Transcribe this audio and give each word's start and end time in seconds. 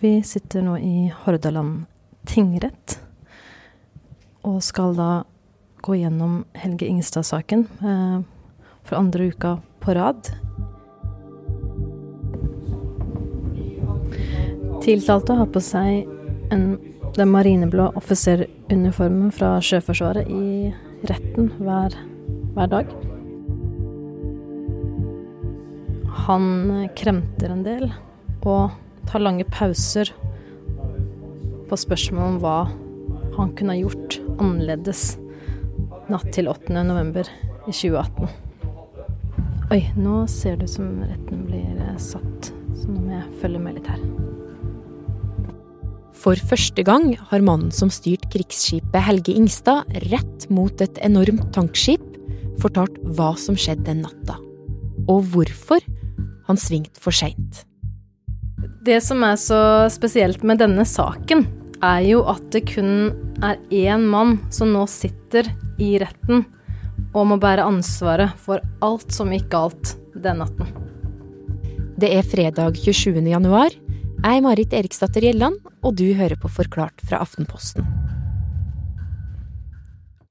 Vi 0.00 0.22
sitter 0.22 0.62
nå 0.62 0.78
i 0.78 1.12
Hordaland 1.24 1.84
tingrett 2.24 2.94
og 4.40 4.62
skal 4.64 4.94
da 4.96 5.08
gå 5.84 5.98
gjennom 5.98 6.38
Helge 6.56 6.86
Ingstad-saken 6.88 7.66
eh, 7.84 8.22
for 8.88 8.96
andre 8.96 9.26
uka 9.28 9.50
på 9.84 9.94
rad. 9.98 10.30
Tiltalte 14.82 15.36
har 15.36 15.50
på 15.52 15.60
seg 15.60 16.08
en, 16.54 16.64
den 17.12 17.32
marineblå 17.34 17.90
offiseruniformen 18.00 19.28
fra 19.36 19.58
Sjøforsvaret 19.60 20.30
i 20.32 20.72
retten 21.10 21.52
hver, 21.60 21.98
hver 22.56 22.72
dag. 22.78 22.94
Han 26.24 26.48
kremter 26.96 27.52
en 27.52 27.66
del 27.68 27.92
og 28.40 28.72
tar 29.08 29.24
lange 29.24 29.46
pauser 29.48 30.12
på 31.70 31.78
spørsmål 31.80 32.34
om 32.34 32.38
hva 32.42 32.56
han 33.38 33.52
kunne 33.56 33.74
ha 33.74 33.80
gjort 33.80 34.18
annerledes 34.36 35.14
natt 36.12 36.28
til 36.34 36.50
8. 36.50 36.74
november 36.84 37.28
i 37.68 37.72
2018. 37.72 38.28
Oi, 39.72 39.80
nå 39.96 40.26
ser 40.28 40.58
det 40.60 40.68
ut 40.68 40.74
som 40.74 40.88
retten 41.00 41.46
blir 41.48 41.78
eh, 41.80 41.96
satt, 41.96 42.50
så 42.76 42.90
nå 42.90 43.06
må 43.06 43.14
jeg 43.14 43.38
følge 43.40 43.62
med 43.62 43.78
litt 43.78 43.88
her. 43.88 44.02
For 46.22 46.38
første 46.38 46.84
gang 46.86 47.14
har 47.30 47.42
mannen 47.42 47.72
som 47.74 47.90
styrte 47.90 48.28
krigsskipet 48.34 49.06
Helge 49.06 49.32
Ingstad 49.34 49.88
rett 50.10 50.46
mot 50.52 50.84
et 50.84 51.00
enormt 51.02 51.48
tankskip, 51.56 52.04
fortalt 52.60 53.00
hva 53.16 53.32
som 53.40 53.56
skjedde 53.58 53.88
den 53.88 54.04
natta, 54.04 54.36
og 55.08 55.24
hvorfor 55.32 55.80
han 56.46 56.60
svingte 56.60 57.00
for 57.00 57.16
seint. 57.16 57.64
Det 58.82 58.96
som 58.98 59.20
er 59.22 59.36
så 59.38 59.56
spesielt 59.94 60.42
med 60.42 60.58
denne 60.58 60.82
saken, 60.82 61.44
er 61.86 62.00
jo 62.02 62.24
at 62.26 62.42
det 62.50 62.64
kun 62.66 63.12
er 63.38 63.60
én 63.70 64.08
mann 64.10 64.40
som 64.50 64.72
nå 64.74 64.88
sitter 64.90 65.46
i 65.78 65.92
retten 66.02 66.42
og 67.12 67.28
må 67.30 67.38
bære 67.38 67.62
ansvaret 67.62 68.34
for 68.42 68.58
alt 68.82 69.14
som 69.14 69.30
gikk 69.30 69.46
galt 69.54 69.94
den 70.18 70.42
natten. 70.42 70.66
Det 71.94 72.10
er 72.10 72.26
fredag 72.26 72.80
27. 72.82 73.22
januar. 73.22 73.70
Jeg 73.70 74.38
er 74.40 74.42
Marit 74.42 74.74
Eriksdatter 74.74 75.28
Gjelland, 75.28 75.60
og 75.86 75.94
du 75.98 76.08
hører 76.18 76.38
på 76.42 76.50
Forklart 76.50 77.06
fra 77.06 77.22
Aftenposten. 77.22 77.86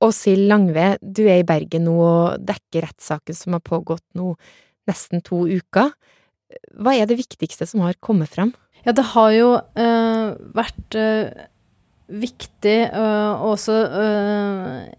Åshild 0.04 0.50
Langve, 0.52 0.98
du 1.00 1.24
er 1.24 1.40
i 1.40 1.48
Bergen 1.48 1.88
nå 1.88 1.96
og 2.04 2.44
dekker 2.44 2.90
rettssaken 2.90 3.38
som 3.38 3.56
har 3.56 3.64
pågått 3.64 4.04
nå 4.18 4.34
nesten 4.92 5.24
to 5.24 5.46
uker. 5.48 5.94
Hva 6.82 6.96
er 6.98 7.08
det 7.10 7.20
viktigste 7.20 7.68
som 7.70 7.84
har 7.86 7.98
kommet 8.04 8.32
frem? 8.32 8.54
Ja, 8.86 8.94
det 8.98 9.06
har 9.14 9.32
jo 9.36 9.50
uh, 9.60 10.28
vært 10.58 10.98
uh, 10.98 11.48
viktig 12.12 12.90
øh, 12.92 13.30
og 13.40 13.54
også 13.54 13.76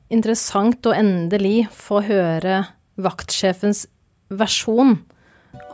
interessant 0.08 0.86
å 0.88 0.94
endelig 0.96 1.66
få 1.76 1.98
høre 2.06 2.62
vaktsjefens 3.04 3.82
versjon 4.32 4.94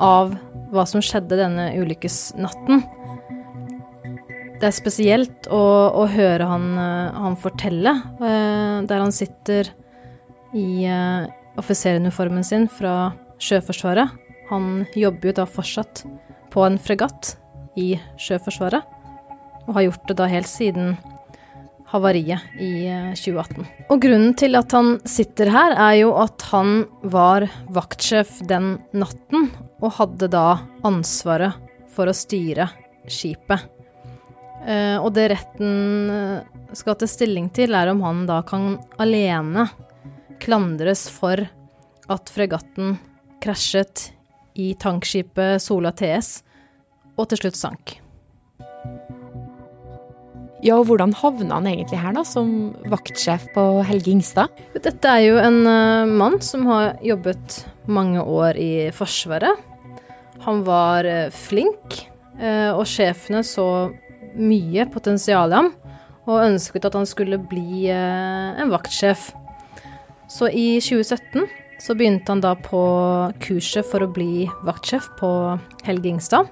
av 0.02 0.34
hva 0.74 0.82
som 0.90 0.98
skjedde 0.98 1.38
denne 1.38 1.68
ulykkesnatten. 1.78 2.82
Det 4.58 4.66
er 4.66 4.74
spesielt 4.74 5.46
å, 5.46 5.62
å 6.02 6.08
høre 6.10 6.50
han, 6.50 6.66
han 6.74 7.38
fortelle, 7.38 7.94
der 8.18 8.98
han 8.98 9.14
sitter 9.14 9.70
i 10.58 10.90
offiseruniformen 11.54 12.42
sin 12.42 12.66
fra 12.66 13.12
Sjøforsvaret. 13.38 14.10
Han 14.48 14.86
jobber 14.96 15.30
jo 15.30 15.36
da 15.40 15.46
fortsatt 15.48 16.04
på 16.52 16.64
en 16.64 16.78
fregatt 16.80 17.36
i 17.78 17.92
Sjøforsvaret, 18.20 18.82
og 19.68 19.76
har 19.76 19.88
gjort 19.88 20.08
det 20.08 20.16
da 20.18 20.28
helt 20.30 20.48
siden 20.50 20.96
havariet 21.88 22.60
i 22.60 22.88
2018. 23.16 23.64
Og 23.88 24.02
grunnen 24.02 24.34
til 24.36 24.58
at 24.58 24.72
han 24.76 24.96
sitter 25.08 25.50
her, 25.52 25.74
er 25.76 25.94
jo 26.02 26.12
at 26.20 26.44
han 26.50 26.82
var 27.02 27.48
vaktsjef 27.72 28.40
den 28.48 28.76
natten, 28.96 29.50
og 29.80 29.96
hadde 30.00 30.30
da 30.32 30.46
ansvaret 30.88 31.56
for 31.92 32.10
å 32.10 32.16
styre 32.16 32.68
skipet. 33.08 33.68
Og 35.00 35.08
det 35.16 35.28
retten 35.32 36.42
skal 36.76 36.98
til 37.00 37.08
stilling 37.08 37.48
til, 37.54 37.76
er 37.78 37.92
om 37.92 38.02
han 38.04 38.24
da 38.28 38.42
kan 38.46 38.74
alene 39.00 39.68
klandres 40.42 41.06
for 41.10 41.40
at 42.08 42.32
fregatten 42.32 42.98
krasjet 43.42 44.10
i 44.58 44.72
tankskipet 44.78 45.62
Sola 45.62 45.94
TS, 45.94 46.42
og 47.18 47.30
til 47.30 47.42
slutt 47.42 47.58
sank. 47.58 47.98
Ja, 50.58 50.74
og 50.74 50.88
hvordan 50.88 51.12
havna 51.14 51.60
han 51.60 51.68
egentlig 51.70 52.00
her, 52.02 52.16
da, 52.16 52.24
som 52.26 52.72
vaktsjef 52.90 53.44
på 53.54 53.64
Helge 53.86 54.10
Ingstad? 54.10 54.50
Dette 54.74 55.06
er 55.12 55.22
jo 55.28 55.36
en 55.38 55.60
uh, 55.68 56.10
mann 56.10 56.40
som 56.42 56.66
har 56.66 56.96
jobbet 57.04 57.60
mange 57.86 58.22
år 58.22 58.58
i 58.58 58.72
Forsvaret. 58.94 59.54
Han 60.42 60.64
var 60.66 61.06
uh, 61.06 61.28
flink, 61.34 62.00
uh, 62.42 62.74
og 62.74 62.82
sjefene 62.90 63.44
så 63.46 63.68
mye 64.34 64.88
potensial 64.90 65.54
i 65.54 65.60
ham, 65.60 65.70
og 66.26 66.42
ønsket 66.42 66.90
at 66.90 66.98
han 66.98 67.06
skulle 67.08 67.38
bli 67.40 67.88
en 67.88 68.68
vaktsjef. 68.68 69.30
Så 70.28 70.50
i 70.52 70.74
2017 70.84 71.46
så 71.78 71.94
begynte 71.94 72.32
han 72.32 72.42
da 72.42 72.54
på 72.58 72.80
kurset 73.42 73.86
for 73.86 74.04
å 74.04 74.10
bli 74.12 74.48
vaktsjef 74.66 75.10
på 75.18 75.30
Helge 75.86 76.10
Ingstad. 76.10 76.50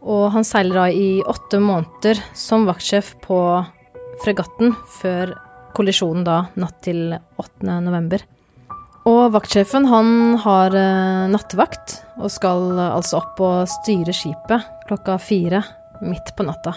Og 0.00 0.30
han 0.32 0.46
seiler 0.48 0.80
da 0.80 0.86
i 0.88 1.20
åtte 1.28 1.60
måneder 1.60 2.20
som 2.36 2.66
vaktsjef 2.68 3.14
på 3.24 3.38
fregatten 4.24 4.74
før 5.00 5.34
kollisjonen 5.76 6.24
da 6.26 6.42
natt 6.60 6.80
til 6.84 7.12
8. 7.12 7.80
november. 7.84 8.24
Og 9.08 9.32
vaktsjefen 9.32 9.88
han 9.88 10.36
har 10.42 10.76
nattevakt 11.32 12.00
og 12.20 12.28
skal 12.32 12.76
altså 12.90 13.20
opp 13.20 13.40
og 13.44 13.70
styre 13.80 14.14
skipet 14.16 14.86
klokka 14.88 15.16
fire 15.20 15.62
midt 16.04 16.34
på 16.36 16.48
natta. 16.48 16.76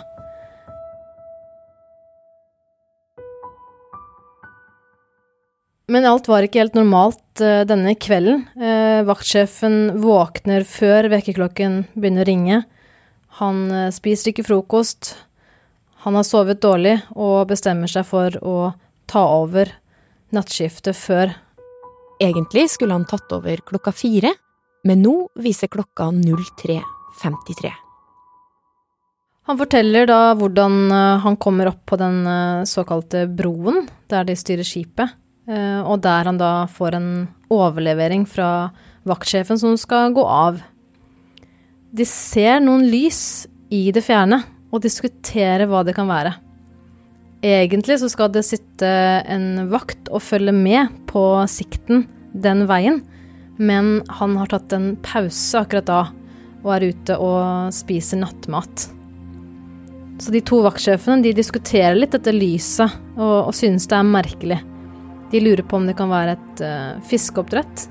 Men 5.91 6.05
alt 6.07 6.29
var 6.31 6.45
ikke 6.45 6.61
helt 6.61 6.77
normalt 6.77 7.41
uh, 7.43 7.63
denne 7.67 7.95
kvelden. 7.99 8.45
Uh, 8.55 9.03
vaktsjefen 9.07 9.99
våkner 10.03 10.63
før 10.67 11.09
vekkerklokken 11.11 11.81
begynner 11.97 12.23
å 12.23 12.29
ringe. 12.29 12.59
Han 13.41 13.65
uh, 13.67 13.89
spiser 13.91 14.31
ikke 14.31 14.45
frokost. 14.47 15.13
Han 16.07 16.15
har 16.15 16.27
sovet 16.27 16.61
dårlig 16.63 16.97
og 17.15 17.49
bestemmer 17.51 17.91
seg 17.91 18.07
for 18.07 18.35
å 18.39 18.57
ta 19.11 19.23
over 19.35 19.73
nattskiftet 20.35 20.95
før. 20.95 21.33
Egentlig 22.23 22.69
skulle 22.71 22.95
han 22.95 23.07
tatt 23.07 23.31
over 23.35 23.59
klokka 23.67 23.91
fire, 23.95 24.31
men 24.87 25.03
nå 25.03 25.15
viser 25.43 25.71
klokka 25.71 26.07
03.53. 26.15 27.71
Han 29.51 29.59
forteller 29.59 30.07
da 30.07 30.19
hvordan 30.39 30.77
han 31.23 31.35
kommer 31.35 31.67
opp 31.73 31.81
på 31.91 31.97
den 31.99 32.21
såkalte 32.69 33.25
broen 33.27 33.81
der 34.11 34.23
de 34.27 34.37
styrer 34.39 34.67
skipet. 34.67 35.11
Uh, 35.43 35.81
og 35.83 35.99
der 36.05 36.29
han 36.29 36.39
da 36.39 36.51
får 36.71 36.95
en 36.95 37.09
overlevering 37.51 38.23
fra 38.29 38.71
vaktsjefen 39.07 39.59
som 39.59 39.75
skal 39.79 40.13
gå 40.15 40.23
av. 40.23 40.61
De 41.93 42.05
ser 42.07 42.61
noen 42.63 42.85
lys 42.89 43.45
i 43.73 43.89
det 43.93 44.05
fjerne 44.05 44.39
og 44.73 44.81
diskuterer 44.85 45.67
hva 45.69 45.83
det 45.85 45.95
kan 45.97 46.09
være. 46.09 46.33
Egentlig 47.43 47.99
så 47.99 48.07
skal 48.07 48.31
det 48.31 48.45
sitte 48.47 48.89
en 49.27 49.67
vakt 49.71 50.07
og 50.13 50.23
følge 50.23 50.53
med 50.55 50.93
på 51.11 51.21
sikten 51.51 52.05
den 52.33 52.63
veien, 52.69 53.01
men 53.59 53.97
han 54.15 54.37
har 54.39 54.49
tatt 54.53 54.73
en 54.73 54.93
pause 55.03 55.59
akkurat 55.59 55.89
da 55.89 56.01
og 56.63 56.69
er 56.77 56.89
ute 56.93 57.17
og 57.19 57.73
spiser 57.75 58.21
nattmat. 58.23 58.87
Så 60.23 60.31
de 60.31 60.39
to 60.45 60.61
vaktsjefene 60.63 61.25
de 61.25 61.33
diskuterer 61.35 61.97
litt 61.97 62.13
dette 62.15 62.31
lyset 62.31 62.87
og, 63.17 63.49
og 63.49 63.55
synes 63.57 63.89
det 63.91 63.97
er 63.99 64.07
merkelig. 64.07 64.59
De 65.33 65.41
lurer 65.41 65.65
på 65.65 65.79
om 65.79 65.87
det 65.89 65.97
kan 65.97 66.11
være 66.13 66.37
et 66.37 66.61
uh, 66.61 67.01
fiskeoppdrett 67.09 67.87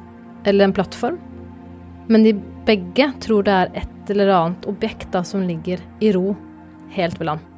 eller 0.47 0.69
en 0.69 0.75
plattform. 0.77 1.19
Men 2.07 2.27
de 2.27 2.37
begge 2.67 3.09
tror 3.25 3.47
det 3.47 3.55
er 3.55 3.73
et 3.83 4.13
eller 4.15 4.31
annet 4.31 4.69
objekt 4.71 5.11
da, 5.15 5.25
som 5.27 5.43
ligger 5.47 5.83
i 6.03 6.13
ro 6.15 6.37
helt 6.95 7.19
ved 7.19 7.33
land. 7.33 7.49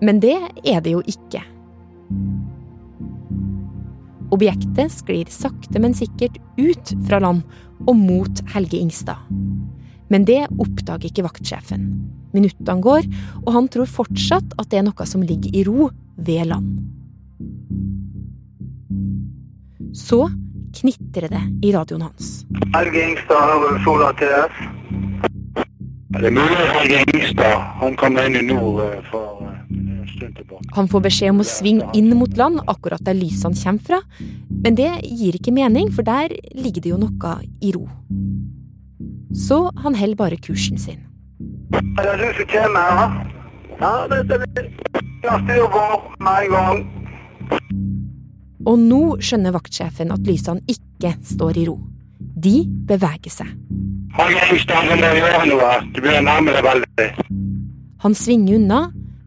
Men 0.00 0.20
det 0.20 0.36
er 0.64 0.80
det 0.84 0.92
jo 0.92 1.02
ikke. 1.08 1.42
Objektet 4.34 4.92
sklir 4.92 5.28
sakte, 5.32 5.80
men 5.80 5.94
sikkert 5.96 6.36
ut 6.58 6.92
fra 7.06 7.20
land 7.22 7.44
og 7.86 7.96
mot 7.96 8.42
Helge 8.52 8.80
Ingstad. 8.80 9.20
Men 10.12 10.26
det 10.28 10.44
oppdager 10.56 11.08
ikke 11.08 11.24
vaktsjefen. 11.26 11.88
Minuttene 12.36 12.82
går, 12.84 13.08
og 13.44 13.54
han 13.56 13.70
tror 13.72 13.88
fortsatt 13.90 14.56
at 14.60 14.68
det 14.70 14.80
er 14.80 14.86
noe 14.88 15.08
som 15.08 15.24
ligger 15.24 15.56
i 15.56 15.64
ro 15.66 15.90
ved 16.16 16.52
land. 16.52 16.95
Så 19.96 20.26
knitrer 20.76 21.30
det 21.32 21.42
i 21.64 21.72
radioen 21.72 22.02
hans. 22.04 22.44
Helge 22.74 23.00
Ingstad, 23.00 23.80
Sola 23.84 24.12
TS. 24.18 24.58
Det 26.16 26.28
er 26.28 26.34
mulig 26.36 26.66
Helge 26.74 26.98
Ingstad. 27.14 27.62
Han 27.80 27.96
kom 27.96 28.18
inn 28.20 28.36
i 28.36 28.42
nord 28.44 28.82
eh, 28.84 28.98
for 29.08 29.40
eh, 29.46 29.54
en 29.72 30.10
stund 30.12 30.36
tilbake. 30.36 30.68
Han 30.76 30.90
får 30.92 31.04
beskjed 31.08 31.32
om 31.32 31.40
å 31.40 31.48
svinge 31.48 31.88
inn 31.96 32.12
mot 32.18 32.36
land 32.36 32.60
akkurat 32.68 33.04
der 33.08 33.16
lysene 33.16 33.56
kommer 33.62 33.86
fra, 33.88 34.02
men 34.50 34.76
det 34.76 34.90
gir 35.08 35.38
ikke 35.38 35.54
mening, 35.56 35.88
for 35.92 36.04
der 36.04 36.36
ligger 36.52 36.84
det 36.84 36.92
jo 36.92 37.00
noe 37.00 37.32
i 37.64 37.72
ro. 37.76 37.86
Så 39.36 39.66
han 39.80 39.96
holder 39.96 40.20
bare 40.20 40.40
kursen 40.40 40.76
sin. 40.80 41.00
Er 41.96 42.12
det 42.12 42.20
du 42.20 42.28
som 42.42 42.52
kommer 42.52 43.00
her? 43.00 43.16
Ja, 43.80 43.94
det 44.12 44.22
stemmer. 44.28 44.70
Ja, 45.24 45.40
å 45.40 45.72
på 45.72 45.86
med 46.20 46.44
en 46.44 46.52
gang. 46.52 46.84
Og 48.66 48.78
nå 48.82 49.02
skjønner 49.22 49.54
vaktsjefen 49.54 50.10
at 50.14 50.26
lysene 50.26 50.64
ikke 50.70 51.14
står 51.24 51.60
i 51.60 51.66
ro. 51.68 51.76
De 52.18 52.64
beveger 52.88 53.32
seg. 53.32 53.52
Han 58.04 58.14
svinger 58.16 58.58
unna, 58.58 58.80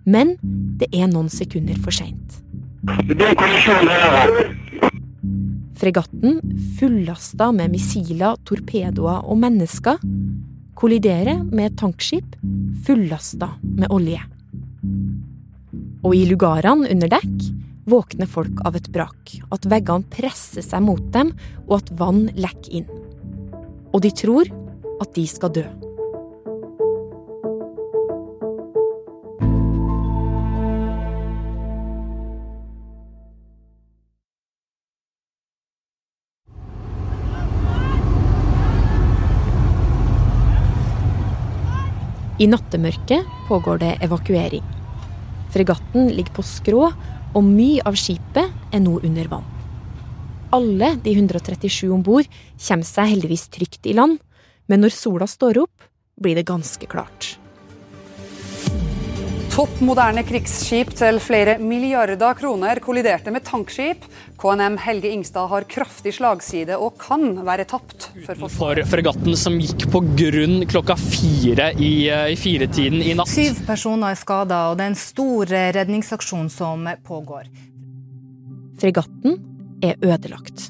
men 0.06 0.36
det 0.80 0.90
er 0.96 1.10
noen 1.12 1.30
sekunder 1.32 1.78
for 1.84 1.96
seint. 1.96 2.40
Fregatten, 5.80 6.40
fullasta 6.80 7.52
med 7.56 7.72
missiler, 7.72 8.36
torpedoer 8.48 9.24
og 9.24 9.40
mennesker, 9.40 10.02
kolliderer 10.80 11.44
med 11.44 11.70
et 11.70 11.80
tankskip 11.80 12.36
fullasta 12.88 13.54
med 13.64 13.88
olje. 13.94 14.20
Og 16.04 16.16
i 16.16 16.26
lugarene 16.28 16.88
under 16.92 17.12
dekk 17.12 17.50
våkner 17.86 18.30
folk 18.30 18.64
av 18.68 18.76
et 18.80 18.90
brak, 18.94 19.36
at 19.52 19.68
veggene 19.70 20.08
presser 20.12 20.66
seg 20.66 20.84
mot 20.86 21.04
dem, 21.14 21.34
og 21.68 21.80
at 21.82 21.94
vann 22.00 22.28
lekker 22.36 22.82
inn. 22.82 22.90
Og 23.94 24.02
de 24.06 24.14
tror 24.14 24.50
at 25.00 25.14
de 25.16 25.28
skal 25.30 25.54
dø. 25.56 25.68
I 42.40 42.46
nattemørket 42.48 43.26
pågår 43.50 43.82
det 43.82 43.96
evakuering. 44.06 44.64
Fregatten 45.52 46.08
ligger 46.08 46.38
på 46.38 46.46
skrå, 46.48 46.86
og 47.34 47.46
mye 47.46 47.84
av 47.88 47.98
skipet 48.00 48.74
er 48.74 48.84
nå 48.84 49.00
under 49.06 49.30
vann. 49.32 49.48
Alle 50.56 50.96
de 51.04 51.14
137 51.14 51.92
om 51.94 52.02
bord 52.06 52.26
kommer 52.58 52.88
seg 52.88 53.12
heldigvis 53.14 53.50
trygt 53.54 53.86
i 53.86 53.94
land, 53.94 54.18
men 54.70 54.82
når 54.82 54.96
sola 54.96 55.28
står 55.30 55.62
opp, 55.62 55.90
blir 56.20 56.36
det 56.38 56.48
ganske 56.50 56.90
klart. 56.90 57.36
Topp 59.50 59.80
moderne 59.84 60.22
krigsskip 60.24 60.92
til 60.96 61.18
flere 61.24 61.58
milliarder 61.60 62.36
kroner 62.38 62.80
kolliderte 62.84 63.32
med 63.34 63.44
tankskip. 63.48 64.06
KNM 64.40 64.78
Helge 64.80 65.10
Ingstad 65.12 65.50
har 65.52 65.66
kraftig 65.68 66.14
slagside 66.16 66.78
og 66.80 66.96
kan 67.02 67.34
være 67.48 67.66
tapt 67.68 68.10
for 68.28 68.46
for 68.54 68.82
fregatten 68.88 69.36
som 69.40 69.58
gikk 69.60 69.90
på 69.92 70.04
grunn 70.22 70.64
klokka 70.70 70.96
fire 71.02 71.74
i, 71.76 72.08
eh, 72.08 72.32
i 72.32 72.40
firetiden 72.40 73.02
i 73.04 73.16
natt. 73.18 73.28
Syv 73.32 73.66
personer 73.68 74.14
er 74.14 74.22
skada, 74.22 74.62
og 74.72 74.78
det 74.80 74.88
er 74.88 74.94
en 74.94 75.00
stor 75.04 75.52
eh, 75.52 75.72
redningsaksjon 75.76 76.50
som 76.54 76.88
pågår. 77.04 77.50
Fregatten 78.80 79.40
er 79.84 79.98
ødelagt. 80.00 80.70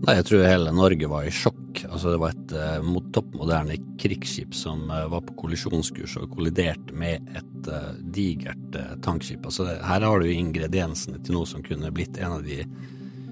Nei, 0.00 0.14
jeg 0.16 0.30
tror 0.30 0.46
hele 0.48 0.72
Norge 0.72 1.08
var 1.12 1.26
i 1.28 1.32
sjokk. 1.34 1.82
Altså, 1.90 2.14
det 2.14 2.20
var 2.22 2.32
et 2.32 2.52
eh, 2.56 2.78
mot- 2.86 3.10
topp 3.12 3.34
moderne 3.36 3.76
krigsskip 4.00 4.54
som 4.56 4.86
eh, 4.88 5.04
var 5.12 5.20
på 5.26 5.36
kollisjonskurs 5.42 6.16
og 6.22 6.30
kolliderte 6.32 6.96
med 6.96 7.26
et 7.36 7.49
eh, 7.68 7.90
digert 8.14 8.78
uh, 8.78 8.94
tankskip. 9.04 9.44
Altså, 9.44 9.66
her 9.66 10.06
har 10.06 10.22
du 10.22 10.30
ingrediensene 10.30 11.20
til 11.24 11.36
noe 11.36 11.48
som 11.48 11.64
kunne 11.66 11.92
blitt 11.94 12.20
en 12.20 12.38
av 12.38 12.46
de 12.46 12.62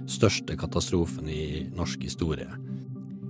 største 0.08 0.56
katastrofene 0.58 1.32
i 1.32 1.66
norsk 1.76 2.04
historie. 2.04 2.48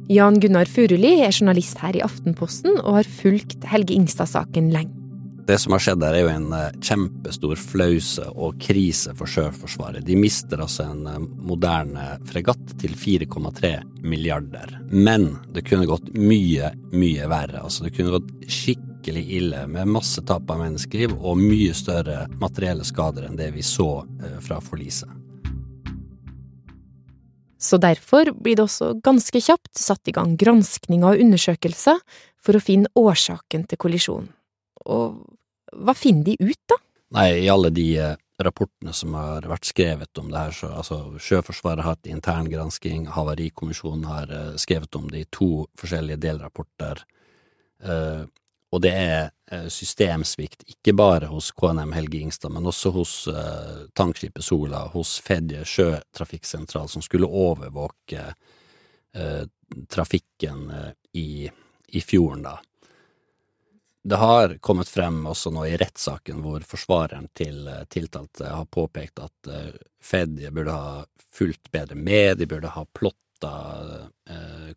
Jan 0.08 0.38
Gunnar 0.40 0.70
Furuli 0.70 1.18
er 1.20 1.34
journalist 1.34 1.82
her 1.82 1.98
i 1.98 2.04
Aftenposten 2.04 2.78
og 2.78 3.00
har 3.00 3.10
fulgt 3.18 3.66
Helge 3.68 3.96
Ingstad-saken 3.98 4.70
lenge. 4.72 4.94
Det 5.48 5.56
som 5.56 5.72
har 5.72 5.80
skjedd 5.80 6.02
der 6.02 6.12
er 6.16 6.26
jo 6.26 6.32
en 6.32 6.50
eh, 6.52 6.74
kjempestor 6.84 7.56
flause 7.56 8.26
og 8.36 8.58
krise 8.60 9.14
for 9.16 9.30
Sjøforsvaret. 9.32 10.04
De 10.04 10.16
mister 10.16 10.60
altså 10.60 10.90
en 10.90 11.24
moderne 11.48 12.18
fregatt 12.28 12.74
til 12.80 12.92
4,3 12.92 13.70
milliarder. 14.04 14.74
Men 14.92 15.30
det 15.56 15.64
kunne 15.68 15.88
gått 15.88 16.12
mye, 16.12 16.74
mye 16.92 17.30
verre. 17.32 17.62
Altså 17.64 17.86
det 17.86 17.94
kunne 17.96 18.18
gått 18.18 18.28
skikkelig 18.44 18.87
ille 19.16 19.62
med 19.70 19.88
masse 19.88 20.20
tap 20.28 20.50
av 20.50 20.60
menneskeliv 20.60 21.14
og 21.16 21.40
mye 21.40 21.72
større 21.76 22.26
materielle 22.40 22.84
skader 22.84 23.24
enn 23.28 23.38
det 23.38 23.48
vi 23.54 23.64
så 23.64 24.04
eh, 24.04 24.36
fra 24.44 24.60
forliset. 24.60 25.08
Så 27.58 27.80
derfor 27.82 28.30
blir 28.38 28.54
det 28.58 28.68
også 28.68 28.92
ganske 29.02 29.40
kjapt 29.42 29.78
satt 29.78 30.06
i 30.08 30.14
gang 30.14 30.36
granskninger 30.38 31.16
og 31.16 31.24
undersøkelser 31.24 31.98
for 32.38 32.54
å 32.54 32.62
finne 32.62 32.92
årsaken 32.94 33.64
til 33.66 33.80
kollisjonen. 33.82 34.30
Og 34.86 35.18
hva 35.74 35.94
finner 35.98 36.30
de 36.30 36.36
ut, 36.38 36.60
da? 36.70 36.78
Nei, 37.18 37.28
i 37.42 37.50
alle 37.50 37.72
de 37.74 37.88
eh, 37.98 38.14
rapportene 38.44 38.92
som 38.94 39.14
har 39.18 39.46
vært 39.50 39.68
skrevet 39.68 40.20
om 40.20 40.30
det 40.30 40.38
her, 40.38 40.54
så 40.54 40.70
altså 40.80 40.98
Sjøforsvaret 41.18 41.82
har 41.82 41.96
hatt 41.96 42.08
interngransking, 42.10 43.08
Havarikommisjonen 43.16 44.06
har 44.08 44.32
eh, 44.32 44.50
skrevet 44.60 44.94
om 44.98 45.08
det 45.10 45.24
i 45.24 45.30
to 45.34 45.66
forskjellige 45.80 46.20
delrapporter, 46.22 47.02
eh, 47.82 48.22
og 48.70 48.82
det 48.84 48.92
er 48.92 49.30
eh, 49.50 49.68
systemsvikt, 49.72 50.66
ikke 50.68 50.92
bare 50.96 51.30
hos 51.32 51.50
KNM 51.56 51.94
Helge 51.96 52.20
Ingstad, 52.20 52.52
men 52.52 52.68
også 52.68 52.92
hos 52.92 53.12
uh, 53.32 53.88
tankskipet 53.96 54.44
Sola, 54.44 54.84
hos 54.92 55.16
Fedje 55.24 55.64
sjøtrafikksentral, 55.64 56.88
som 56.92 57.04
skulle 57.04 57.28
overvåke 57.28 58.26
uh, 59.16 59.44
trafikken 59.88 60.66
uh, 60.68 60.90
i, 61.16 61.48
i 61.88 62.04
fjorden, 62.04 62.44
da. 62.50 62.58
Det 64.08 64.16
har 64.20 64.54
kommet 64.64 64.88
frem 64.88 65.24
også 65.28 65.50
nå 65.52 65.64
i 65.68 65.76
rettssaken 65.80 66.38
hvor 66.40 66.62
forsvareren 66.64 67.26
til 67.36 67.66
tiltalte 67.92 68.46
har 68.46 68.68
påpekt 68.72 69.20
at 69.20 69.50
Fedje 70.00 70.52
burde 70.54 70.72
ha 70.72 71.02
fulgt 71.34 71.68
bedre 71.74 71.98
med, 71.98 72.38
de 72.38 72.46
burde 72.48 72.70
ha 72.72 72.86
plotta 72.96 73.50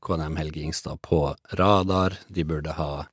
KNM 0.04 0.36
Helge 0.42 0.66
Ingstad 0.66 1.00
på 1.06 1.22
radar, 1.62 2.18
de 2.28 2.44
burde 2.50 2.76
ha 2.76 3.06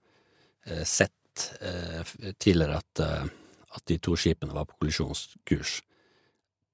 sett 0.84 1.12
eh, 1.60 2.32
tidligere 2.38 2.80
at, 2.80 3.04
eh, 3.04 3.28
at 3.76 3.84
de 3.86 3.98
to 4.02 4.16
skipene 4.16 4.54
var 4.54 4.68
på 4.68 4.78
kollisjonskurs. 4.82 5.78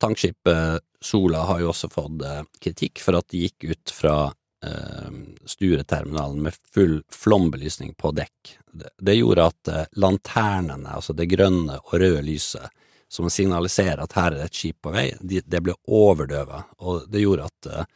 Tankskipet 0.01 0.85
Sola 1.01 1.45
har 1.49 1.61
jo 1.63 1.71
også 1.73 1.91
fått 1.93 2.25
eh, 2.25 2.43
kritikk 2.61 3.03
for 3.05 3.19
at 3.19 3.29
de 3.33 3.45
gikk 3.45 3.69
ut 3.71 3.93
fra 3.95 4.17
eh, 4.65 5.11
Stureterminalen 5.47 6.43
med 6.43 6.57
full 6.75 7.03
flombelysning 7.13 7.95
på 7.95 8.13
dekk. 8.17 8.57
Det, 8.99 9.15
gjorde 9.15 9.51
at 9.53 9.73
eh, 9.73 9.85
lanternene, 10.01 10.97
altså 10.97 11.17
det 11.17 11.31
grønne 11.33 11.79
og 11.85 11.95
røde 12.01 12.25
lyset, 12.27 12.73
som 13.09 13.31
signaliserer 13.31 14.03
at 14.03 14.17
her 14.19 14.33
er 14.33 14.41
det 14.41 14.49
et 14.49 14.59
skip 14.59 14.81
på 14.83 14.93
vei, 14.95 15.11
de, 15.21 15.43
det 15.47 15.61
ble 15.63 15.77
overdøva, 15.87 16.65
og 16.83 17.05
det 17.13 17.23
gjorde 17.23 17.47
at 17.47 17.71
eh, 17.71 17.93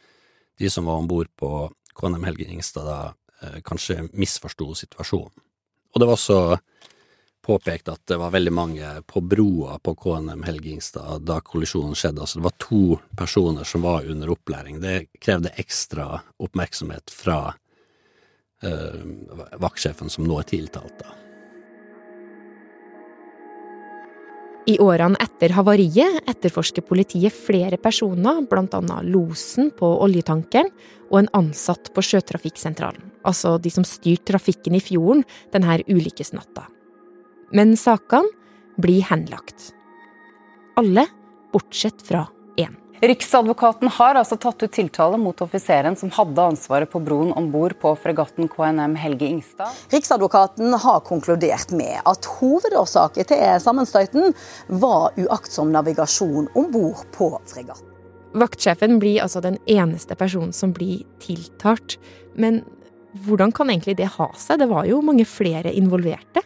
de 0.59 0.69
som 0.71 0.87
var 0.87 1.01
om 1.01 1.09
bord 1.09 1.31
på 1.39 1.51
KNM 1.99 2.23
Helge 2.27 2.47
Ingstad 2.47 2.87
da 2.87 2.99
eh, 3.43 3.59
kanskje 3.65 4.05
misforsto 4.13 4.71
situasjonen. 4.77 5.33
Og 5.93 6.01
det 6.01 6.07
var 6.07 6.17
også 6.17 6.41
påpekt 7.49 7.89
at 7.89 8.03
det 8.11 8.19
var 8.21 8.33
veldig 8.35 8.53
mange 8.53 8.89
på 9.09 9.23
broa 9.25 9.79
på 9.81 9.95
KNM 9.97 10.43
Helgingstad 10.45 11.25
da 11.25 11.39
kollisjonen 11.41 11.97
skjedde. 11.97 12.21
Altså 12.21 12.39
det 12.39 12.45
var 12.45 12.59
to 12.61 12.83
personer 13.17 13.65
som 13.65 13.87
var 13.87 14.05
under 14.05 14.33
opplæring. 14.35 14.77
Det 14.83 15.09
krevde 15.21 15.55
ekstra 15.57 16.11
oppmerksomhet 16.37 17.09
fra 17.09 17.39
eh, 18.61 19.01
vaktsjefen 19.57 20.13
som 20.13 20.29
nå 20.29 20.37
er 20.43 20.51
tiltalt. 20.51 21.01
da. 21.01 21.17
I 24.69 24.75
årene 24.83 25.17
etter 25.23 25.55
havariet 25.57 26.27
etterforsker 26.29 26.85
politiet 26.85 27.33
flere 27.33 27.79
personer, 27.81 28.43
annet 28.45 29.07
losen 29.09 29.71
på 29.73 29.87
oljetankeren 30.03 30.69
og 31.09 31.23
en 31.23 31.29
ansatt 31.39 31.89
på 31.95 32.03
sjøtrafikksentralen, 32.05 33.08
altså 33.27 33.57
de 33.61 33.71
som 33.73 33.85
styrte 33.87 34.31
trafikken 34.33 34.77
i 34.77 34.83
fjorden 34.83 35.25
denne 35.53 35.79
ulykkesnatta. 35.87 36.67
Men 37.55 37.75
sakene 37.79 38.29
blir 38.79 39.03
henlagt. 39.09 39.73
Alle 40.79 41.07
bortsett 41.53 42.01
fra 42.05 42.27
én. 42.57 42.77
Riksadvokaten 43.01 43.87
har 43.95 44.17
altså 44.19 44.35
tatt 44.35 44.63
ut 44.63 44.71
tiltale 44.75 45.17
mot 45.19 45.41
offiseren 45.41 45.95
som 45.95 46.11
hadde 46.11 46.45
ansvaret 46.51 46.91
på 46.91 46.99
broen 47.03 47.31
om 47.39 47.47
bord 47.51 47.77
på 47.79 47.93
fregatten 47.99 48.49
KNM 48.51 48.95
Helge 48.99 49.27
Ingstad. 49.27 49.75
Riksadvokaten 49.91 50.75
har 50.83 50.99
konkludert 51.07 51.71
med 51.71 52.01
at 52.03 52.27
hovedårsaken 52.39 53.29
til 53.31 53.45
sammenstøyten 53.63 54.35
var 54.83 55.15
uaktsom 55.15 55.71
navigasjon 55.75 56.51
om 56.59 56.67
bord 56.73 57.05
på 57.15 57.31
fregatten. 57.47 57.87
Vaktsjefen 58.39 58.99
blir 59.01 59.23
altså 59.23 59.41
den 59.41 59.57
eneste 59.65 60.13
personen 60.19 60.51
som 60.53 60.75
blir 60.75 61.07
tiltalt. 61.23 61.97
Men 62.35 62.61
hvordan 63.13 63.51
kan 63.55 63.69
egentlig 63.69 63.97
det 63.97 64.11
ha 64.17 64.29
seg? 64.37 64.61
Det 64.61 64.69
var 64.69 64.87
jo 64.89 65.01
mange 65.05 65.25
flere 65.25 65.73
involverte. 65.73 66.43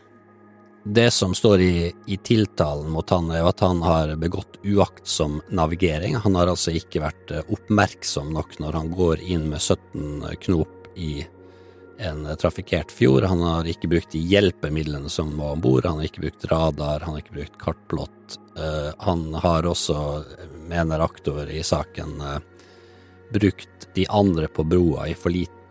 Det 0.84 1.12
som 1.16 1.32
står 1.36 1.62
i, 1.64 1.94
i, 2.12 2.18
tiltalen 2.18 2.90
mot 2.92 3.10
han, 3.10 3.30
er 3.32 3.46
at 3.48 3.62
han 3.64 3.80
har 3.86 4.16
begått 4.20 4.60
uaktsom 4.68 5.40
navigering. 5.48 6.18
Han 6.26 6.36
har 6.36 6.52
altså 6.52 6.74
ikke 6.76 7.06
vært 7.06 7.32
eh, 7.32 7.46
oppmerksom 7.56 8.34
nok 8.36 8.58
når 8.60 8.80
han 8.80 8.92
går 8.92 9.24
inn 9.24 9.48
med 9.54 9.64
17 9.64 10.36
knop 10.44 10.92
i 11.00 11.24
en 12.04 12.28
trafikkert 12.36 12.92
fjord. 12.92 13.24
Han 13.32 13.46
har 13.48 13.70
ikke 13.70 13.88
brukt 13.88 14.12
de 14.12 14.20
hjelpemidlene 14.28 15.08
som 15.10 15.32
var 15.40 15.56
om 15.56 15.64
bord. 15.64 15.88
Han 15.88 16.02
har 16.02 16.10
ikke 16.10 16.26
brukt 16.26 16.50
radar, 16.52 17.06
han 17.06 17.16
har 17.16 17.24
ikke 17.24 17.38
brukt 17.40 17.60
kartplott. 17.62 18.38
Uh, 18.60 18.92
han 19.06 19.30
har 19.40 19.66
også, 19.70 19.96
mener 20.68 21.06
aktor 21.06 21.48
i 21.48 21.64
saken, 21.64 22.18
uh, 22.20 22.42
brukt 23.34 23.88
de 23.96 24.04
andre 24.12 24.52
på 24.52 24.66
broa 24.68 25.08
i 25.10 25.16
for 25.16 25.32
lite 25.32 25.63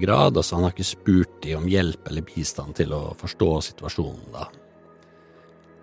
grad. 0.00 0.36
Altså, 0.36 0.56
han 0.56 0.66
har 0.66 0.74
ikke 0.74 0.86
spurt 0.88 1.38
de 1.44 1.54
om 1.58 1.68
hjelp 1.68 2.08
eller 2.08 2.26
bistand 2.26 2.76
til 2.78 2.94
å 2.96 3.02
forstå 3.20 3.50
situasjonen, 3.70 4.26
da. 4.34 4.48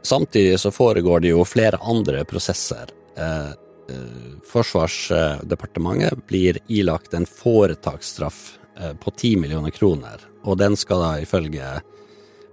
Samtidig 0.08 0.60
så 0.60 0.72
foregår 0.72 1.20
det 1.20 1.34
jo 1.34 1.46
flere 1.46 1.78
andre 1.84 2.26
prosesser. 2.26 2.88
Eh, 3.18 3.50
eh, 3.92 4.36
Forsvarsdepartementet 4.48 6.28
blir 6.28 6.60
ilagt 6.68 7.14
en 7.14 7.26
foretaksstraff 7.26 8.60
eh, 8.80 8.94
på 8.94 9.12
ti 9.20 9.36
millioner 9.36 9.74
kroner, 9.76 10.24
og 10.44 10.58
den 10.62 10.78
skal 10.80 11.04
da 11.04 11.12
ifølge 11.20 11.82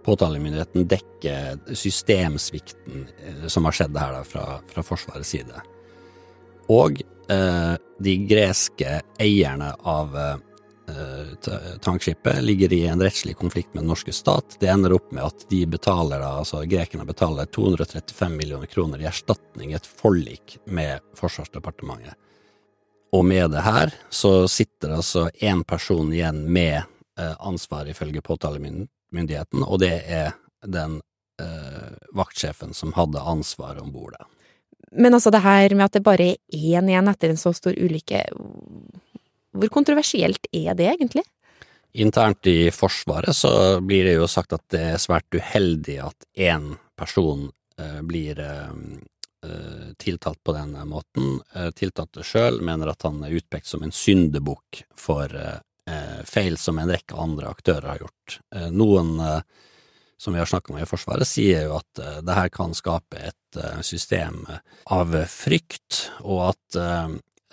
påtalemyndigheten 0.05 0.89
dekke 0.91 1.37
systemsvikten 1.79 3.07
som 3.49 3.65
har 3.65 3.79
skjedd 3.79 3.97
her 4.03 4.19
da 4.19 4.25
fra, 4.27 4.59
fra 4.69 4.83
Forsvarets 4.85 5.31
side. 5.33 5.63
Og 6.75 7.01
de 8.05 8.13
greske 8.29 8.99
eierne 9.23 9.71
av 9.89 10.13
tankskipet 11.85 12.43
ligger 12.43 12.73
i 12.73 12.87
en 12.87 13.03
rettslig 13.03 13.37
konflikt 13.37 13.75
med 13.75 13.83
den 13.83 13.89
norske 13.89 14.13
stat. 14.13 14.57
Det 14.61 14.69
ender 14.69 14.93
opp 14.97 15.13
med 15.13 15.25
at 15.25 15.47
de 15.51 15.63
betaler 15.67 16.21
altså 16.25 16.65
grekerne 16.69 17.07
betaler 17.09 17.49
235 17.49 18.37
millioner 18.37 18.67
kroner 18.67 19.01
i 19.01 19.09
erstatning, 19.09 19.73
et 19.73 19.87
forlik 19.87 20.59
med 20.67 21.01
Forsvarsdepartementet. 21.17 22.19
Og 23.15 23.25
med 23.25 23.51
det 23.55 23.63
her 23.63 23.95
så 24.11 24.49
sitter 24.51 24.97
altså 24.97 25.29
én 25.41 25.63
person 25.65 26.13
igjen 26.13 26.45
med 26.53 26.83
eh, 26.83 27.35
ansvar 27.39 27.87
ifølge 27.87 28.23
påtalemyndigheten, 28.27 29.63
og 29.63 29.79
det 29.85 29.95
er 30.11 30.33
den 30.67 30.99
eh, 31.41 31.93
vaktsjefen 32.17 32.75
som 32.75 32.93
hadde 32.97 33.23
ansvaret 33.23 33.83
om 33.83 33.93
bord. 33.95 34.17
Men 34.93 35.15
altså 35.15 35.31
det 35.31 35.45
her 35.45 35.75
med 35.75 35.87
at 35.87 35.97
det 35.97 36.05
bare 36.07 36.33
er 36.33 36.41
én 36.55 36.91
igjen 36.91 37.11
etter 37.11 37.31
en 37.31 37.41
så 37.41 37.55
stor 37.55 37.75
ulykke, 37.79 38.25
hvor 39.55 39.71
kontroversielt 39.73 40.49
er 40.53 40.75
det 40.79 40.91
egentlig? 40.97 41.25
Internt 41.95 42.47
i 42.47 42.71
Forsvaret 42.75 43.37
så 43.37 43.81
blir 43.81 44.05
det 44.09 44.17
jo 44.17 44.27
sagt 44.27 44.53
at 44.57 44.65
det 44.75 44.81
er 44.95 45.03
svært 45.03 45.31
uheldig 45.31 46.01
at 46.03 46.27
én 46.35 46.73
person 46.99 47.47
eh, 47.79 48.01
blir 48.03 48.41
eh, 48.43 48.73
eh, 49.47 49.93
tiltalt 50.03 50.41
på 50.43 50.57
den 50.57 50.73
måten. 50.91 51.39
Tiltalte 51.79 52.27
sjøl 52.27 52.59
mener 52.67 52.91
at 52.91 53.07
han 53.07 53.23
er 53.23 53.37
utpekt 53.39 53.71
som 53.71 53.87
en 53.87 53.95
syndebukk 53.95 54.83
for 54.99 55.31
feil 56.25 56.55
som 56.57 56.79
en 56.81 56.89
rekke 56.89 57.15
andre 57.21 57.51
aktører 57.53 57.91
har 57.91 57.99
gjort. 58.01 58.39
Noen 58.73 59.19
som 60.17 60.33
vi 60.33 60.41
har 60.41 60.49
snakka 60.49 60.73
om 60.73 60.79
i 60.81 60.87
Forsvaret, 60.89 61.29
sier 61.29 61.67
jo 61.67 61.75
at 61.77 62.01
det 62.25 62.37
her 62.39 62.49
kan 62.49 62.73
skape 62.73 63.21
et 63.21 63.59
system 63.85 64.47
av 64.89 65.13
frykt, 65.29 66.07
og 66.25 66.41
at 66.47 66.79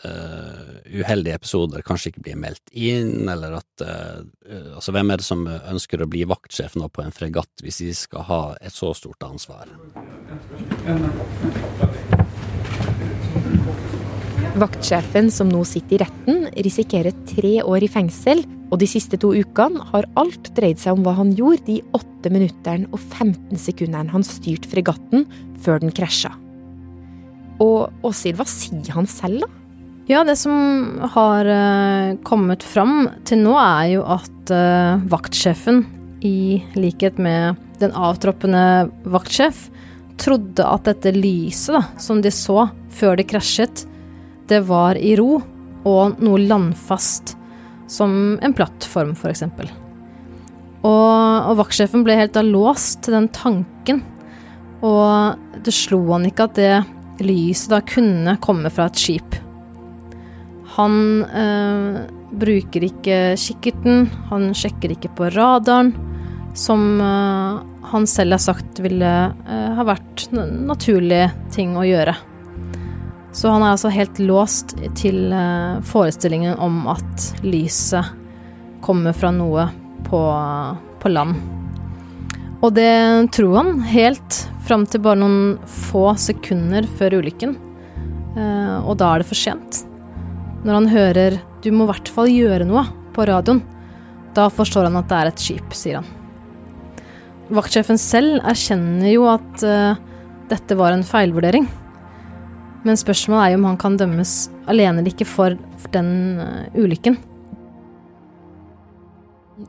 uh, 0.06 0.80
uheldige 0.92 1.38
episoder 1.40 1.84
kanskje 1.86 2.12
ikke 2.12 2.24
blir 2.28 2.40
meldt 2.40 2.74
inn, 2.74 3.30
eller 3.30 3.60
at 3.62 3.86
uh, 3.86 4.22
Altså, 4.76 4.92
hvem 4.92 5.12
er 5.14 5.22
det 5.22 5.26
som 5.26 5.46
ønsker 5.48 6.02
å 6.04 6.10
bli 6.12 6.26
vaktsjef 6.28 6.76
nå 6.76 6.90
på 6.92 7.04
en 7.06 7.14
fregatt 7.16 7.64
hvis 7.64 7.80
de 7.86 7.94
skal 7.96 8.26
ha 8.28 8.42
et 8.60 8.76
så 8.76 8.92
stort 8.98 9.24
ansvar? 9.24 9.70
Vaktsjefen 14.60 15.30
som 15.32 15.48
nå 15.48 15.62
sitter 15.68 15.96
i 15.96 16.02
retten, 16.02 16.42
risikerer 16.66 17.16
tre 17.30 17.54
år 17.64 17.86
i 17.86 17.90
fengsel, 17.92 18.44
og 18.72 18.82
de 18.82 18.88
siste 18.90 19.20
to 19.20 19.32
ukene 19.32 19.80
har 19.92 20.08
alt 20.20 20.52
dreid 20.58 20.80
seg 20.82 20.98
om 20.98 21.06
hva 21.06 21.16
han 21.18 21.32
gjorde 21.38 21.64
de 21.70 21.78
åtte 21.96 22.32
minuttene 22.34 22.90
og 22.92 23.00
15 23.00 23.56
sekundene 23.60 24.12
han 24.12 24.28
styrte 24.28 24.68
fregatten 24.72 25.26
før 25.64 25.84
den 25.84 25.96
krasja. 25.96 26.34
Og 27.62 27.92
Åshild, 28.08 28.40
hva 28.40 28.48
sier 28.50 28.96
han 28.96 29.08
selv, 29.10 29.46
da? 29.46 29.61
Ja, 30.10 30.24
det 30.24 30.36
som 30.36 31.00
har 31.14 31.46
uh, 31.46 32.18
kommet 32.26 32.64
fram 32.66 33.06
til 33.28 33.44
nå, 33.44 33.54
er 33.62 33.92
jo 33.94 34.06
at 34.18 34.54
uh, 34.54 35.02
vaktsjefen, 35.12 35.86
i 36.22 36.62
likhet 36.78 37.18
med 37.22 37.58
den 37.82 37.94
avtroppende 37.98 38.90
vaktsjef, 39.10 39.68
trodde 40.22 40.66
at 40.66 40.86
dette 40.86 41.14
lyset 41.16 41.74
da, 41.78 41.82
som 42.02 42.22
de 42.22 42.30
så 42.34 42.68
før 42.94 43.18
de 43.18 43.26
krasjet, 43.30 43.86
det 44.50 44.60
var 44.68 45.00
i 45.00 45.16
ro 45.18 45.40
og 45.88 46.22
noe 46.22 46.42
landfast, 46.44 47.36
som 47.90 48.38
en 48.42 48.56
plattform, 48.58 49.14
f.eks. 49.18 49.46
Og, 50.82 50.90
og 50.90 51.54
vaktsjefen 51.62 52.06
ble 52.06 52.18
helt 52.20 52.36
da 52.38 52.44
låst 52.46 53.04
til 53.06 53.18
den 53.18 53.30
tanken, 53.34 54.02
og 54.82 55.62
det 55.62 55.74
slo 55.78 56.04
han 56.12 56.26
ikke 56.30 56.50
at 56.50 56.58
det 56.58 56.74
lyset 57.22 57.74
da 57.74 57.82
kunne 57.86 58.38
komme 58.42 58.70
fra 58.74 58.90
et 58.90 59.02
skip. 59.02 59.42
Han 60.78 61.24
eh, 61.24 62.02
bruker 62.32 62.86
ikke 62.88 63.18
kikkerten, 63.40 64.06
han 64.30 64.52
sjekker 64.56 64.94
ikke 64.96 65.12
på 65.18 65.28
radaren, 65.36 65.92
som 66.56 67.02
eh, 67.04 67.60
han 67.92 68.08
selv 68.08 68.38
har 68.38 68.44
sagt 68.44 68.80
ville 68.80 69.10
eh, 69.32 69.72
ha 69.76 69.88
vært 69.88 70.30
naturlig 70.32 71.26
ting 71.52 71.76
å 71.76 71.84
gjøre. 71.88 72.16
Så 73.36 73.52
han 73.52 73.64
er 73.64 73.74
altså 73.74 73.92
helt 73.92 74.18
låst 74.20 74.74
til 75.00 75.32
forestillingen 75.88 76.58
om 76.60 76.82
at 76.92 77.30
lyset 77.48 78.10
kommer 78.84 79.16
fra 79.16 79.30
noe 79.32 79.70
på, 80.04 80.20
på 81.00 81.12
land. 81.14 81.38
Og 82.60 82.74
det 82.76 82.92
tror 83.32 83.56
han 83.56 83.80
helt 83.88 84.42
fram 84.68 84.84
til 84.84 85.04
bare 85.06 85.22
noen 85.24 85.56
få 85.64 86.10
sekunder 86.20 86.84
før 87.00 87.22
ulykken. 87.22 87.56
Og 88.84 88.92
da 89.00 89.14
er 89.14 89.24
det 89.24 89.30
for 89.32 89.40
sent. 89.40 89.80
Når 90.62 90.76
han 90.78 90.90
hører 90.92 91.40
'du 91.62 91.72
må 91.74 91.88
i 91.88 91.92
hvert 91.92 92.10
fall 92.10 92.30
gjøre 92.30 92.66
noe' 92.70 92.86
på 93.16 93.26
radioen, 93.26 93.62
da 94.38 94.48
forstår 94.50 94.88
han 94.88 95.00
at 95.00 95.10
det 95.10 95.18
er 95.18 95.30
et 95.30 95.42
skip, 95.42 95.74
sier 95.74 96.00
han. 96.00 96.10
Vaktsjefen 97.52 97.98
selv 98.00 98.40
erkjenner 98.48 99.10
jo 99.12 99.26
at 99.28 99.64
uh, 99.66 99.98
dette 100.52 100.78
var 100.78 100.94
en 100.94 101.04
feilvurdering. 101.04 101.66
Men 102.86 102.98
spørsmålet 102.98 103.44
er 103.44 103.52
jo 103.52 103.60
om 103.60 103.68
han 103.72 103.82
kan 103.82 103.98
dømmes 104.00 104.36
alene 104.72 105.02
eller 105.02 105.12
ikke 105.12 105.28
for 105.28 105.58
den 105.92 106.14
uh, 106.40 106.70
ulykken. 106.78 107.18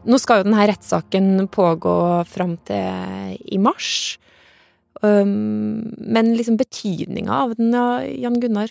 Nå 0.08 0.20
skal 0.20 0.40
jo 0.40 0.46
denne 0.46 0.68
rettssaken 0.70 1.48
pågå 1.52 1.96
fram 2.28 2.54
til 2.68 3.34
i 3.40 3.58
mars. 3.60 4.18
Um, 5.02 5.90
men 5.98 6.36
liksom 6.36 6.60
betydninga 6.60 7.42
av 7.48 7.56
den, 7.58 7.74
Jan 8.22 8.38
Gunnar, 8.40 8.70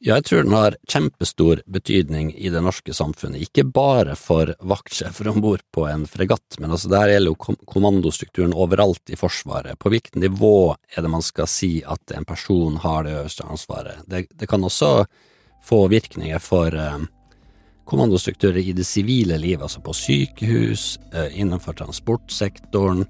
jeg 0.00 0.24
tror 0.24 0.46
den 0.46 0.54
har 0.56 0.76
kjempestor 0.88 1.60
betydning 1.68 2.30
i 2.32 2.48
det 2.48 2.62
norske 2.64 2.94
samfunnet, 2.96 3.42
ikke 3.44 3.66
bare 3.68 4.14
for 4.16 4.54
vaktsjefer 4.64 5.28
om 5.28 5.42
bord 5.44 5.60
på 5.76 5.84
en 5.90 6.06
fregatt, 6.08 6.56
men 6.58 6.72
altså 6.72 6.88
der 6.88 7.12
gjelder 7.12 7.34
jo 7.34 7.56
kommandostrukturen 7.68 8.56
overalt 8.56 9.12
i 9.12 9.18
Forsvaret. 9.20 9.76
På 9.78 9.92
hvilket 9.92 10.16
nivå 10.22 10.72
er 10.96 11.04
det 11.04 11.12
man 11.12 11.24
skal 11.24 11.48
si 11.52 11.82
at 11.84 12.16
en 12.16 12.24
person 12.24 12.78
har 12.80 13.04
det 13.04 13.12
øverste 13.18 13.44
ansvaret? 13.44 14.00
Det, 14.08 14.24
det 14.32 14.48
kan 14.48 14.64
også 14.64 15.04
få 15.68 15.82
virkninger 15.92 16.40
for 16.40 16.72
eh, 16.72 17.04
kommandostrukturer 17.84 18.62
i 18.64 18.72
det 18.72 18.88
sivile 18.88 19.36
livet, 19.36 19.66
altså 19.68 19.84
på 19.84 19.92
sykehus, 19.92 20.94
eh, 21.12 21.28
innenfor 21.40 21.76
transportsektoren. 21.76 23.04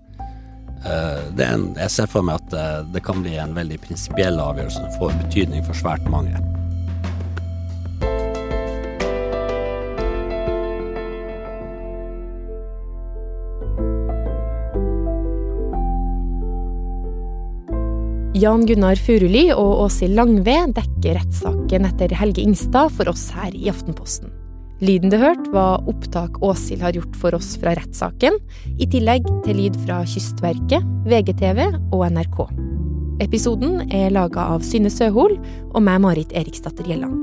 Eh, 0.80 1.44
en, 1.47 1.68
jeg 1.76 1.90
ser 1.94 2.11
for 2.11 2.26
meg 2.26 2.42
at 2.42 2.56
eh, 2.56 2.80
det 2.97 3.04
kan 3.06 3.23
bli 3.23 3.37
en 3.38 3.54
veldig 3.54 3.78
prinsipiell 3.85 4.42
avgjørelse 4.42 4.82
som 4.82 4.99
får 4.99 5.14
betydning 5.28 5.62
for 5.68 5.78
svært 5.78 6.11
mange. 6.11 6.35
Jan 18.40 18.62
Gunnar 18.64 18.97
Furuli 18.97 19.50
og 19.52 19.82
Åshild 19.85 20.14
Langve 20.16 20.54
dekker 20.73 21.18
rettssaken 21.18 21.85
etter 21.85 22.12
Helge 22.16 22.40
Ingstad 22.40 22.92
for 22.97 23.11
oss 23.11 23.26
her 23.35 23.52
i 23.52 23.68
Aftenposten. 23.68 24.30
Lyden 24.80 25.12
du 25.12 25.18
hørte, 25.20 25.50
var 25.52 25.85
opptak 25.90 26.38
Åshild 26.40 26.80
har 26.80 26.97
gjort 26.97 27.18
for 27.20 27.37
oss 27.37 27.50
fra 27.61 27.75
rettssaken, 27.76 28.38
i 28.80 28.88
tillegg 28.88 29.28
til 29.44 29.61
lyd 29.61 29.76
fra 29.82 29.99
Kystverket, 30.09 30.87
VGTV 31.11 31.66
og 31.92 32.06
NRK. 32.14 32.40
Episoden 33.26 33.82
er 33.92 34.14
laga 34.14 34.47
av 34.54 34.64
Synne 34.64 34.92
Søhol 34.94 35.37
og 35.75 35.80
meg, 35.85 36.00
Marit 36.00 36.32
Eriksdatter 36.32 36.88
Gjelland. 36.88 37.18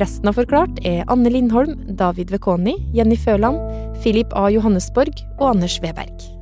Resten 0.00 0.32
av 0.32 0.40
Forklart 0.40 0.80
er 0.82 1.06
Anne 1.12 1.30
Lindholm, 1.30 1.78
David 2.00 2.34
Vekoni, 2.34 2.74
Jenny 2.96 3.20
Føland, 3.20 3.62
Philip 4.02 4.34
A. 4.34 4.48
Johannesborg 4.50 5.14
og 5.36 5.52
Anders 5.52 5.78
Weberg. 5.84 6.32